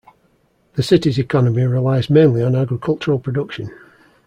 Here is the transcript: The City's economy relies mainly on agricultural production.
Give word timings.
The 0.73 0.81
City's 0.81 1.19
economy 1.19 1.61
relies 1.61 2.09
mainly 2.09 2.41
on 2.41 2.55
agricultural 2.55 3.19
production. 3.19 3.69